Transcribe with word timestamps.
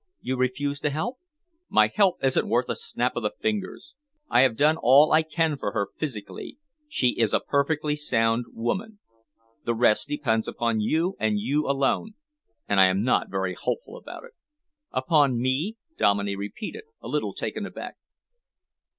"You 0.19 0.35
refuse 0.35 0.79
to 0.79 0.89
help?" 0.89 1.19
"My 1.69 1.85
help 1.93 2.23
isn't 2.23 2.49
worth 2.49 2.69
a 2.69 2.75
snap 2.75 3.15
of 3.15 3.21
the 3.21 3.29
fingers. 3.39 3.93
I 4.31 4.41
have 4.41 4.57
done 4.57 4.77
all 4.81 5.11
I 5.11 5.21
can 5.21 5.59
for 5.59 5.73
her 5.73 5.89
physically. 5.95 6.57
She 6.89 7.09
is 7.19 7.35
a 7.35 7.39
perfectly 7.39 7.95
sound 7.95 8.45
woman. 8.51 8.97
The 9.63 9.75
rest 9.75 10.07
depends 10.07 10.47
upon 10.47 10.79
you, 10.81 11.15
and 11.19 11.37
you 11.37 11.67
alone, 11.69 12.15
and 12.67 12.79
I 12.79 12.85
am 12.85 13.03
not 13.03 13.29
very 13.29 13.53
hopeful 13.53 13.95
about 13.95 14.23
it." 14.23 14.31
"Upon 14.91 15.39
me?" 15.39 15.77
Dominey 15.99 16.35
repeated, 16.35 16.85
a 16.99 17.07
little 17.07 17.35
taken 17.35 17.67
aback. 17.67 17.97